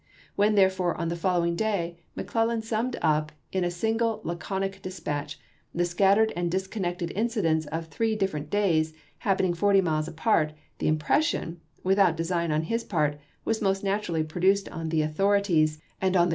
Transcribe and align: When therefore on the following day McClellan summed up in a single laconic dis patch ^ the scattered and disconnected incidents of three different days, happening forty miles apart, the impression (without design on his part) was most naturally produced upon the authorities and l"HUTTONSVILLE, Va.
When 0.35 0.55
therefore 0.55 0.95
on 0.95 1.09
the 1.09 1.15
following 1.15 1.55
day 1.55 1.95
McClellan 2.15 2.63
summed 2.63 2.97
up 3.03 3.31
in 3.51 3.63
a 3.63 3.69
single 3.69 4.19
laconic 4.23 4.81
dis 4.81 4.99
patch 4.99 5.37
^ 5.39 5.41
the 5.75 5.85
scattered 5.85 6.33
and 6.35 6.49
disconnected 6.49 7.11
incidents 7.15 7.67
of 7.67 7.85
three 7.85 8.15
different 8.15 8.49
days, 8.49 8.93
happening 9.19 9.53
forty 9.53 9.79
miles 9.79 10.07
apart, 10.07 10.53
the 10.79 10.87
impression 10.87 11.61
(without 11.83 12.17
design 12.17 12.51
on 12.51 12.63
his 12.63 12.83
part) 12.83 13.19
was 13.45 13.61
most 13.61 13.83
naturally 13.83 14.23
produced 14.23 14.67
upon 14.69 14.89
the 14.89 15.03
authorities 15.03 15.79
and 16.01 16.15
l"HUTTONSVILLE, 16.15 16.29
Va. 16.29 16.29